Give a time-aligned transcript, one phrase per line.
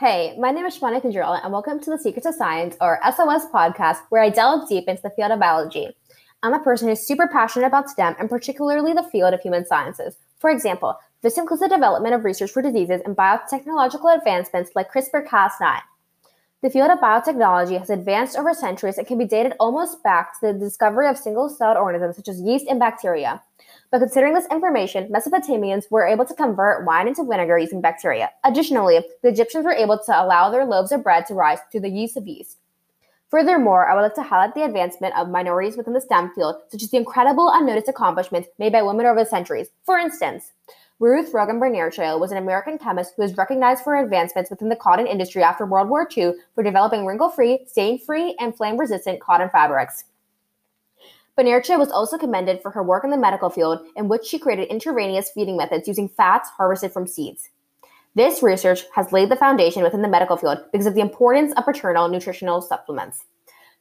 [0.00, 3.44] Hey, my name is Shivani Kanjerla, and welcome to the Secrets of Science, or SOS
[3.52, 5.94] podcast, where I delve deep into the field of biology.
[6.42, 10.16] I'm a person who's super passionate about STEM and particularly the field of human sciences.
[10.38, 15.26] For example, this includes the development of research for diseases and biotechnological advancements like CRISPR
[15.26, 15.80] Cas9.
[16.62, 20.46] The field of biotechnology has advanced over centuries and can be dated almost back to
[20.46, 23.42] the discovery of single celled organisms such as yeast and bacteria.
[23.90, 28.30] But considering this information, Mesopotamians were able to convert wine into vinegar using bacteria.
[28.44, 31.90] Additionally, the Egyptians were able to allow their loaves of bread to rise through the
[31.90, 32.58] use of yeast.
[33.30, 36.82] Furthermore, I would like to highlight the advancement of minorities within the STEM field, such
[36.82, 39.68] as the incredible unnoticed accomplishments made by women over the centuries.
[39.84, 40.52] For instance,
[41.00, 45.06] Ruth Rogan Benerito was an American chemist who was recognized for advancements within the cotton
[45.06, 50.04] industry after World War II for developing wrinkle-free, stain-free, and flame-resistant cotton fabrics.
[51.38, 54.68] Benerito was also commended for her work in the medical field, in which she created
[54.68, 57.50] intravenous feeding methods using fats harvested from seeds.
[58.14, 61.64] This research has laid the foundation within the medical field because of the importance of
[61.64, 63.24] parenteral nutritional supplements.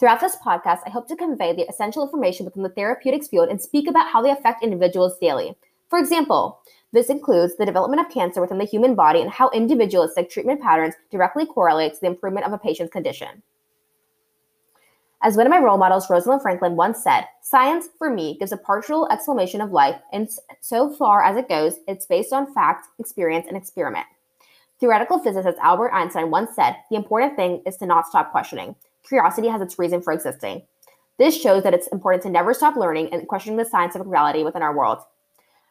[0.00, 3.60] Throughout this podcast, I hope to convey the essential information within the therapeutics field and
[3.60, 5.54] speak about how they affect individuals daily.
[5.88, 6.60] For example,
[6.92, 10.94] this includes the development of cancer within the human body and how individualistic treatment patterns
[11.10, 13.42] directly correlate to the improvement of a patient's condition.
[15.24, 18.58] As one of my role models, Rosalind Franklin, once said, Science, for me, gives a
[18.58, 20.28] partial explanation of life, and
[20.60, 24.04] so far as it goes, it's based on fact, experience, and experiment.
[24.80, 28.76] Theoretical physicist Albert Einstein once said, The important thing is to not stop questioning.
[29.08, 30.60] Curiosity has its reason for existing.
[31.18, 34.60] This shows that it's important to never stop learning and questioning the scientific reality within
[34.60, 34.98] our world.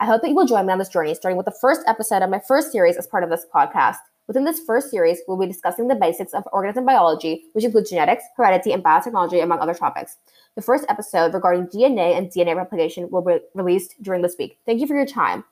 [0.00, 2.22] I hope that you will join me on this journey, starting with the first episode
[2.22, 3.98] of my first series as part of this podcast.
[4.26, 8.24] Within this first series, we'll be discussing the basics of organism biology, which includes genetics,
[8.36, 10.16] heredity, and biotechnology, among other topics.
[10.56, 14.58] The first episode regarding DNA and DNA replication will be released during this week.
[14.64, 15.44] Thank you for your time.